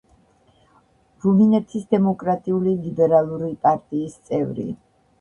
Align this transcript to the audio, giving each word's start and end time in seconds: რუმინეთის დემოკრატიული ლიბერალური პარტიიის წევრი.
რუმინეთის 1.25 1.85
დემოკრატიული 1.93 2.75
ლიბერალური 2.89 3.55
პარტიიის 3.71 4.21
წევრი. 4.29 4.71